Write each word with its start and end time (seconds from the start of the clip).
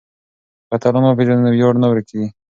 که 0.67 0.71
اتلان 0.75 1.03
وپېژنو 1.05 1.41
نو 1.45 1.49
ویاړ 1.55 1.73
نه 1.81 1.87
ورکيږي. 1.91 2.27